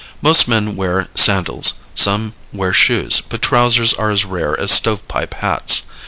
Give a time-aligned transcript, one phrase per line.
[0.19, 5.83] Most men wear sandals; some wear shoes, but trousers are as rare as stovepipe hats.